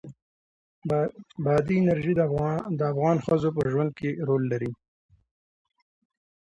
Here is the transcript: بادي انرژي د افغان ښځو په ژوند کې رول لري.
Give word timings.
بادي 1.43 1.75
انرژي 1.81 2.13
د 2.79 2.81
افغان 2.91 3.17
ښځو 3.25 3.49
په 3.57 3.61
ژوند 3.71 3.91
کې 3.99 4.09
رول 4.27 4.43
لري. 4.51 4.71